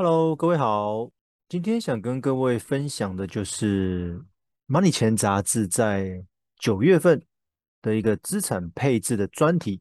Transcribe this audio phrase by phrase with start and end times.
[0.00, 1.10] Hello，各位好。
[1.48, 4.16] 今天想跟各位分享的就是
[4.68, 6.24] 《Money 钱》杂志在
[6.56, 7.20] 九月份
[7.82, 9.80] 的一个资产配置的专题。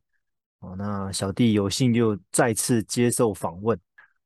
[0.57, 3.79] 哦，那小弟有幸又再次接受访问，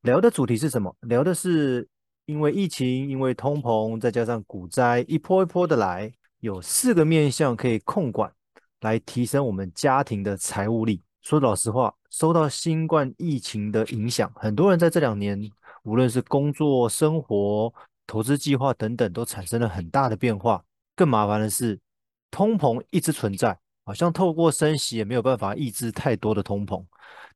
[0.03, 0.95] 聊的主题是什么？
[1.01, 1.85] 聊的是
[2.25, 8.31] 因为疫情，因为通膨，再加上股灾一波一波的来，有四个面向可以控管，
[8.79, 11.03] 来提升我们家庭的财务力。
[11.21, 15.51] 说老实话，受到新冠疫情的影响，很多人在这两年。
[15.83, 17.73] 无论是工作、生活、
[18.05, 20.63] 投资计划等等，都产生了很大的变化。
[20.95, 21.79] 更麻烦的是，
[22.29, 26.85] 通膨一直存在，好像透过升息也没有办法抑制太多的通膨。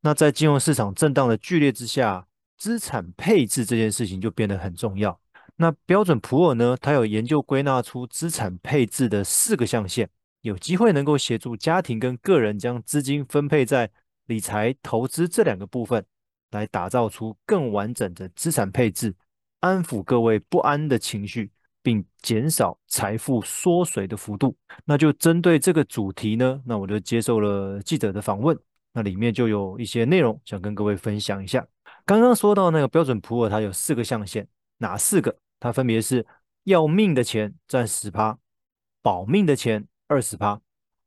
[0.02, 5.20] 那在金融市场震荡的剧烈之下，资产配置这件事情就变得很重要。
[5.56, 10.10] 那标准普尔呢，它有研究归纳出资产配置的四个象限，
[10.42, 13.90] 有机会能够协助家庭跟个人将资金分配在
[14.26, 16.06] 理财、投资这两个部分。
[16.52, 19.14] 来打造出更完整的资产配置，
[19.60, 24.56] 安抚各位不安的情绪，并减少财富缩水的幅度。
[24.86, 28.58] 那就针对这个主题呢，那我就接受了记者的访问，
[28.94, 31.66] 那里面就有一些内容想跟各位分享一下。
[32.06, 35.36] 刚刚说到那个标准普尔，它有四个象限，哪四个？
[35.60, 36.26] 它分别是
[36.66, 38.38] 要命的钱占十趴，
[39.02, 40.62] 保命的钱二十趴，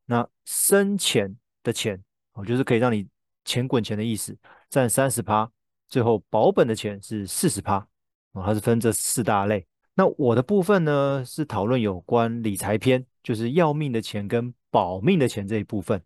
[0.06, 2.02] 那生钱的钱，
[2.33, 3.06] 哦，就是可以让你
[3.45, 4.36] 钱滚钱的意思。
[4.70, 5.50] 占三十趴，
[5.88, 7.78] 最后保本的钱是四十趴，
[8.33, 9.66] 哦，它是分这四大类。
[9.94, 16.00] 那我的部分呢，是讨论有关理财篇，就是要命的钱跟保命的钱这一部分。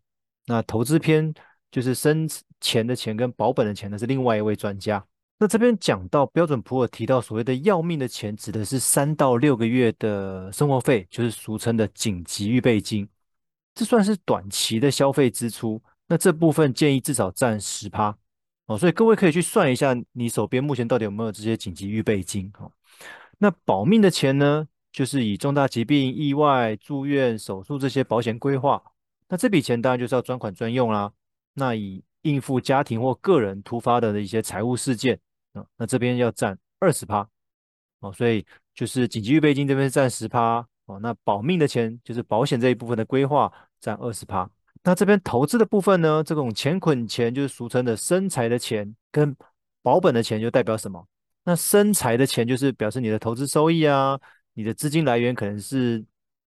[0.46, 1.32] 那投资篇
[1.70, 2.28] 就是生
[2.60, 5.04] 钱的钱跟保本的钱呢，是另外一位专家。
[5.38, 13.08] 那这边讲到标准普尔提到所谓的要命的钱，指的是三到六个月的生活费，就是俗称的紧急预备金，
[13.74, 15.82] 这算是短期的消费支出。
[16.06, 18.16] 那这部分建议至少占十趴。
[18.66, 22.50] 哦，所以各位可以去算一下，你手边目前到底有没有这些紧急预备金？
[22.52, 22.70] 哈，
[23.38, 28.80] 那保命的钱呢，就是以重大疾病、意外、住院、手术这些保险规划。
[29.28, 31.12] 那这笔钱当然就是要专款专用啦。
[31.54, 35.18] 那以应付家庭或个人突发的一些财务事件
[35.54, 37.28] 啊，那这边要占二十趴。
[38.00, 40.66] 哦，所以就是紧急预备金这边占十趴。
[40.86, 44.48] 哦，那保命的钱就是保险这一部分的规划占二十趴。
[44.84, 49.34] 那这边投资的部分呢，这种钱捆钱就是俗称的生财的钱，跟
[49.80, 51.06] 保本的钱就代表什么？
[51.44, 54.18] 那生财的钱就是表示你的投资收益啊，
[54.54, 56.04] 你的资金来源可能是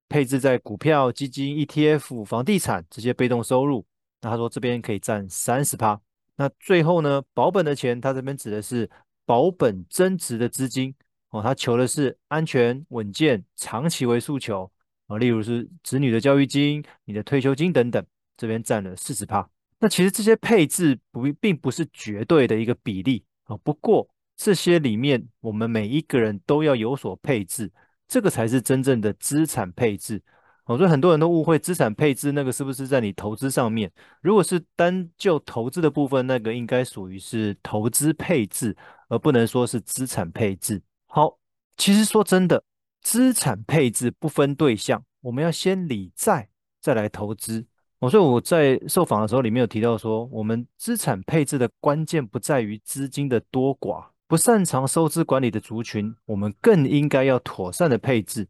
[0.09, 3.85] 配置在股票、基金、ETF、房地产这些被动收入。
[4.21, 5.99] 那他说这边可以占三十趴。
[6.35, 8.89] 那最后呢，保本的钱，他这边指的是
[9.25, 10.93] 保本增值的资金
[11.29, 14.69] 哦，他求的是安全、稳健、长期为诉求
[15.07, 18.05] 啊，例如是子女的教育金、你的退休金等等。
[18.37, 19.47] 这边占了四十趴，
[19.79, 23.55] 那其实这些配置不并不是绝对的一个比例啊。
[23.57, 27.71] 不过这些里面，我们每一个人都要有所配置，
[28.07, 30.21] 这个才是真正的资产配置。
[30.67, 33.91] 所以很多人都误会资产配置那个是不是在你投资上面？
[34.21, 38.75] 如果是单就投资的部分，那个应该属于是投资配置，
[39.07, 40.81] 而不能说是资产配置。
[41.05, 41.37] 好，
[41.77, 42.63] 其实说真的，
[43.03, 46.49] 资产配置不分对象，我们要先理债，
[46.81, 47.67] 再来投资。
[48.05, 58.47] 哦，所以我在受访的时候里面有提到说，我们资产配置的关键不在于资金的多寡，不擅长收支管理的族群，我们更应该要妥善的配置，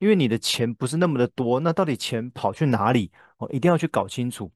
[0.00, 3.10] 因为你的钱不是那么的多，那到底钱跑去哪里？
[3.38, 4.52] 哦，一定要去搞清楚，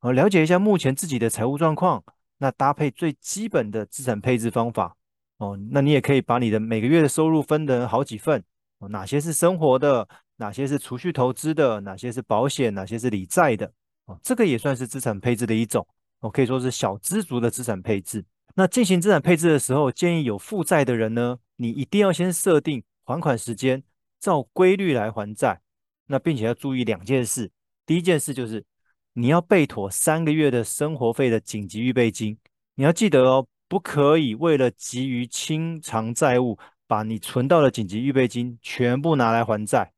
[0.00, 2.04] 哦，了解一下目前自己的财务状况，
[2.38, 4.94] 那搭配最基本的资产配置方法，
[5.38, 8.44] 哦，那你也可以把你的每个月的收入分成好几份，
[8.78, 10.08] 哦，哪些是生活的？
[10.40, 11.80] 哪些是储蓄投资的？
[11.80, 12.72] 哪些是保险？
[12.72, 13.72] 哪些是理债的？
[14.22, 15.86] 这个也算是资产配置的一种，
[16.20, 18.24] 哦，可以说是小资族的资产配置。
[18.54, 23.82] 那进行资产配置的时候，建议有负债的人呢，你一定要先设定还款时间，
[24.18, 25.60] 照规律来还债。
[26.06, 27.50] 那并且要注意两件事，
[27.84, 28.64] 第一件事就是
[29.12, 32.38] 你要备妥三个月的生活费的紧急预备金。
[32.74, 39.92] 你要记得哦，不可以为了急于清偿债务，把你存到的紧急预备金全部拿来还债。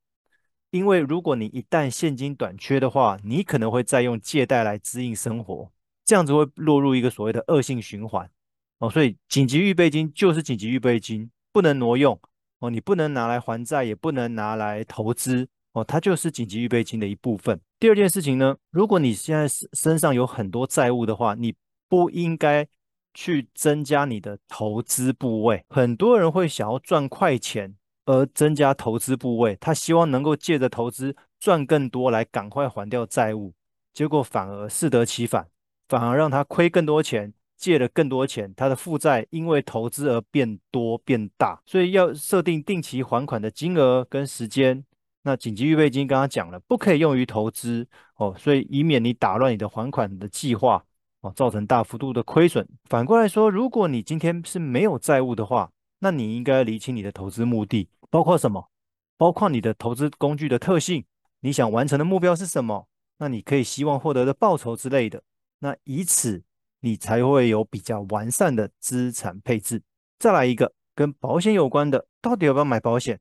[0.70, 5.70] 因为如果你一旦现金短缺的话，你可能会再用借贷来支应生活，
[6.04, 8.30] 这样子会落入一个所谓的恶性循环
[8.78, 8.88] 哦。
[8.88, 12.18] 所以紧急预备金就是紧急预备金，不能挪用
[12.60, 12.70] 哦。
[12.70, 17.60] 你不能拿来还债，也不能拿来投资哦，它就是紧急预备金的一部分。
[17.80, 21.54] 第二件事情呢，如果你现在身上有很多债务的话，你
[21.88, 22.64] 不应该
[23.12, 25.64] 去增加你的投资部位。
[25.68, 27.74] 很多人会想要赚快钱。
[28.10, 33.52] 而增加投资部位，他希望能够借着投资赚更多来赶快还掉债务，
[33.92, 35.46] 结果反而适得其反，
[35.88, 44.84] 反而让他亏更多钱，借了更多钱，他的负债因为投资而变多变大，所以要设定定期还款的金额跟时间。
[45.22, 47.86] 那紧急预备金刚刚讲了，不可以用于投资
[48.16, 50.82] 哦，所以以免你打乱你的还款的计划
[51.20, 52.66] 哦，造成大幅度的亏损。
[52.88, 58.68] 反过来说，如果你今天是没有债务的话，那你应该理清你的投资目的，包括什么？
[59.16, 61.04] 包括你的投资工具的特性，
[61.40, 62.86] 你想完成的目标是什么？
[63.18, 65.22] 那你可以希望获得的报酬之类的。
[65.60, 66.42] 那以此。
[66.82, 69.82] 你才会有比较完善的资产配置。
[70.18, 73.20] 再来一个跟保险有关的，到底要不要买保险？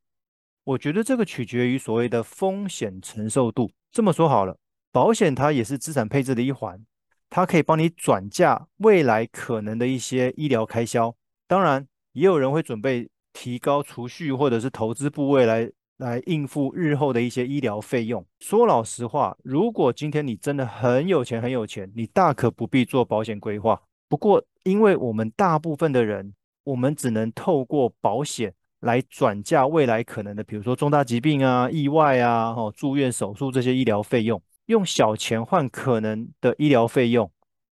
[0.64, 3.70] 我觉得这个取决于所谓的风险承受度。
[3.92, 4.58] 这么说好了，
[4.94, 6.82] 保险它也是资产配置的一环，
[7.30, 11.14] 它可以帮你转嫁未来可能的一些医疗开销。
[11.46, 13.10] 当然，也有人会准备
[13.40, 15.72] 提高储蓄或者是投资部位来。
[16.00, 18.26] 来应付日后的一些医疗费用。
[18.40, 23.82] 说老实话，如果今天你真的很有钱，很有钱，你大可不必做保险规划。
[24.08, 26.34] 不过，因为我们大部分的人，
[26.64, 37.30] 我们只能透过保险来转嫁未来可能的，比如说重大疾病啊、意外啊、哦住院手术这些医疗费用，用小钱换可能的医疗费用，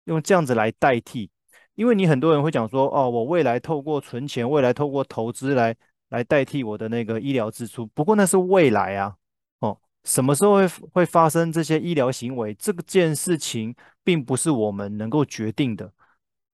[0.06, 1.30] 用这样子来代替。
[1.76, 5.76] 因为你很多人会讲说，哦，我未来透过存钱，未来透过投资来。
[6.10, 9.16] 来代替我的那个医疗支出，不过那是未来啊，
[9.62, 12.54] 哦，什么时候会会发生这些医疗行为？
[12.54, 15.92] 这件事情并不是我们能够决定的。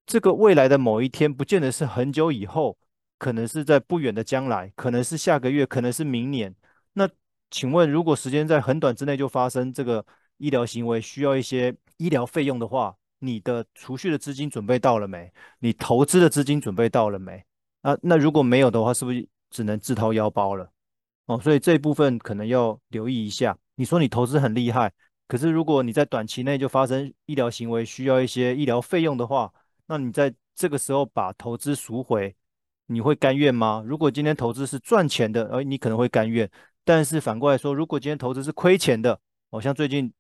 [0.06, 2.77] 这个未来的某一天，不见得是很久以后，
[3.18, 6.56] 可能是在不远的将来，可能是下个月，可能是明年。
[6.94, 7.10] 那
[7.51, 10.06] 请问，如果时间在很短之内就发生这个
[10.38, 15.31] 医疗行为，需要一些医疗费用的话，你的储蓄的资金准备到了没？
[15.60, 17.45] 你投资的资金准备到了没？
[17.81, 19.27] 啊，那如果没有的话，是不是？
[19.50, 20.71] 只能自掏腰包了
[21.25, 23.57] 哦，所以这一部分可能要留意一下。
[23.74, 24.94] 你说你投资很厉害，
[25.27, 29.51] 可是如果你在短期内就发生医疗行为，需要一些医疗费用的话，
[29.88, 32.36] 那你在这个时候把投资赎回，
[32.86, 33.83] 你会甘愿吗？
[33.83, 36.48] 如果今天投资是赚钱的，而你可能会甘愿。
[36.83, 39.19] 但是反过来说，如果今天投资是亏钱的，
[39.50, 40.13] 好像最近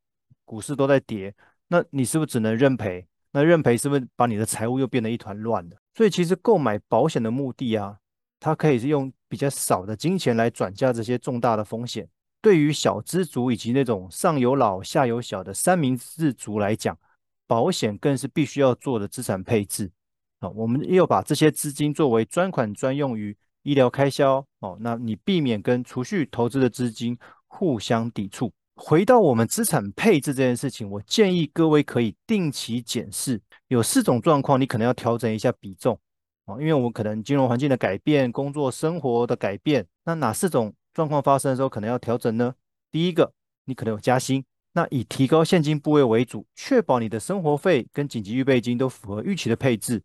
[0.43, 1.31] 股市都在跌，
[1.69, 3.07] 那你是不是只能认赔？
[3.31, 5.77] 那认赔是不是把你的财务又变得一团乱了？
[5.95, 7.97] 所以其实购买保险的目的啊。
[8.41, 12.07] 它可以是用比较少的金钱来转嫁这些重大的风险。
[12.41, 16.97] 对于小资族以及那种上有老下有小的三明治族来讲，
[17.45, 19.91] 保险更是必须要做的资产配置。
[20.39, 24.43] 啊，我们又把这些资金作为专款专用于医疗开销。
[24.59, 28.49] 哦，那你避免跟储蓄投资的资金互相抵触。
[28.81, 33.41] 回到我们资产配置这件事情，我建议各位可以定期检视。
[33.67, 35.99] 有四种状况，你可能要调整一下比重
[36.45, 36.55] 啊。
[36.59, 42.55] 因为我们可能金融环境的改变、工作生活的改变，那哪四种状况发生的时候可能要调整呢？
[42.89, 43.33] 第一个，
[43.65, 50.01] 你可能有加薪，那以提高现金部位为主，确保你的生活费跟紧急预备金都符合预期的配置。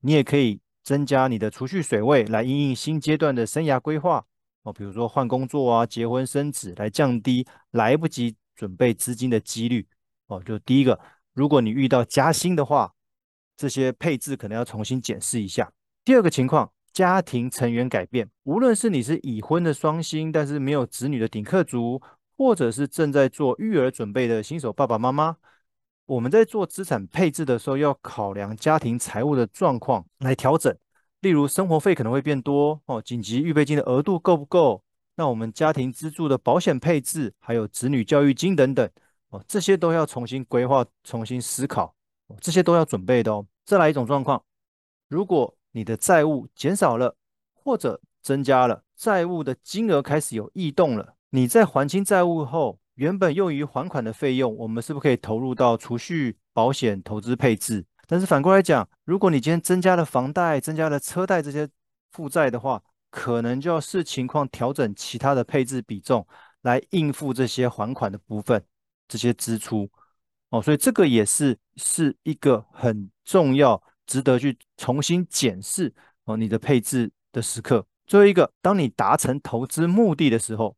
[0.00, 4.26] 你也可以增加你的储蓄水位，来应应新阶段的生涯规划
[4.62, 9.86] 哦，比如说换工作啊、结婚生子，来降低来不及准备资金的几率
[10.26, 10.42] 哦。
[10.42, 10.98] 就第一个，
[11.32, 12.92] 如果你遇到加薪的话。
[13.54, 15.70] 这些配置可能要重新检视一下。
[16.04, 22.00] 第二个情况，家庭成员改变，无论是你是已婚的双薪，但是没有子女的顶客族，
[22.36, 25.36] 或者是正在做育儿准备的新手爸爸妈妈，
[26.06, 30.74] 我们在做资产配置的时候，要考量家庭财务的状况来调整。
[31.22, 34.82] 例如，生活费可能会变多哦，紧急预备金的额度够不够？
[35.14, 38.90] 那我们家庭资助的保险配置，还有子女教育金等等
[39.28, 41.94] 哦，这些都要重新规划、重新思考
[42.26, 42.36] 哦。
[42.40, 43.46] 这些都要准备的哦。
[43.64, 44.42] 再来一种状况，
[45.08, 47.14] 如果你的债务减少了
[47.54, 57.84] 或者增加了，债务的金额开始有异动了，你在还清债务后，原本用于还款的费用，我们是不是可以投入到储蓄、保险、投资配置？
[58.06, 61.68] 但是反过来讲，如果你今天增加了房贷、增加了车贷这些
[62.10, 66.26] 负债的话，可能就要视情况调整其他的配置比重，
[66.62, 68.62] 来应付这些还款的部分、
[69.08, 69.88] 这些支出。
[70.50, 75.94] 哦，所以这个也是是一个很重要、值得去重新检视
[76.24, 77.86] 哦你的配置的时刻。
[78.06, 80.76] 最后一个，当你达成投资目的的时候，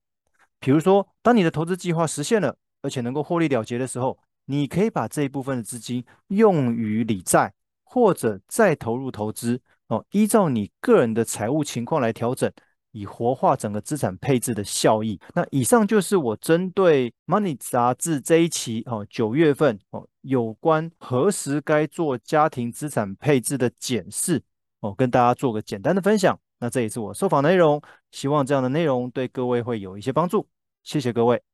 [0.60, 4.16] 比如说，当你的投资计划实现了，而且能够获利了结的时候，
[4.46, 12.50] 你可以把这一部分的资金用于理债，或者再投入投资哦，依照你个人的财务情况来调整。
[12.96, 15.20] 以活化整个资产配置的效益。
[15.34, 24.40] 那以上就是我针对 Money 杂志这一期哦，九月份哦，有关何时该做家庭资产配置的检视
[24.78, 26.38] 哦，跟大家做个简单的分享。
[26.60, 27.82] 那这也是我受访内容，
[28.12, 30.46] 希望这样的内容对各位会有一些帮助。
[30.84, 31.53] 谢谢各位。